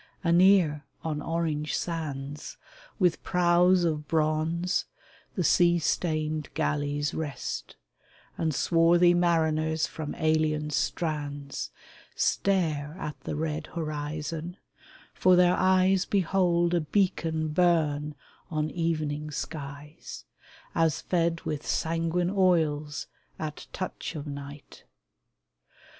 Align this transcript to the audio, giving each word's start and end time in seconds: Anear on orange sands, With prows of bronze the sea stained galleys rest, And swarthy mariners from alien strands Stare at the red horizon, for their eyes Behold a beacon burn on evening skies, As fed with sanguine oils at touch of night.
Anear 0.23 0.83
on 1.03 1.21
orange 1.21 1.75
sands, 1.75 2.57
With 2.97 3.21
prows 3.21 3.83
of 3.83 4.07
bronze 4.07 4.85
the 5.35 5.43
sea 5.43 5.77
stained 5.77 6.49
galleys 6.55 7.13
rest, 7.13 7.75
And 8.35 8.51
swarthy 8.51 9.13
mariners 9.13 9.85
from 9.85 10.15
alien 10.15 10.71
strands 10.71 11.69
Stare 12.15 12.95
at 12.99 13.19
the 13.19 13.35
red 13.35 13.67
horizon, 13.67 14.57
for 15.13 15.35
their 15.35 15.53
eyes 15.55 16.05
Behold 16.05 16.73
a 16.73 16.81
beacon 16.81 17.49
burn 17.49 18.15
on 18.49 18.71
evening 18.71 19.29
skies, 19.29 20.25
As 20.73 20.99
fed 20.99 21.41
with 21.41 21.63
sanguine 21.63 22.31
oils 22.35 23.05
at 23.37 23.67
touch 23.71 24.15
of 24.15 24.25
night. 24.25 24.83